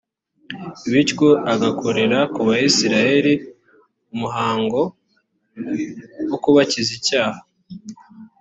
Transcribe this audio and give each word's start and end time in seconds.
bityo 0.91 1.29
agakorera 1.53 2.19
ku 2.33 2.39
bayisraheli 2.47 3.33
umuhango 4.13 4.79
wo 6.29 6.37
kubakiza 6.43 6.91
icyaha. 6.99 7.39